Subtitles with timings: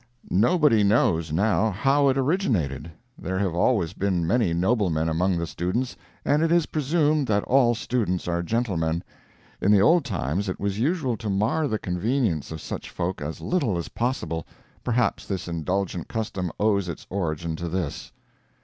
[0.31, 2.89] Nobody knows, now, how it originated.
[3.19, 7.75] There have always been many noblemen among the students, and it is presumed that all
[7.75, 9.03] students are gentlemen;
[9.61, 13.41] in the old times it was usual to mar the convenience of such folk as
[13.41, 14.47] little as possible;
[14.83, 18.11] perhaps this indulgent custom owes its origin to this.